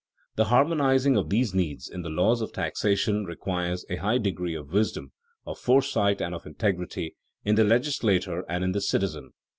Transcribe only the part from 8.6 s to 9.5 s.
in the citizen.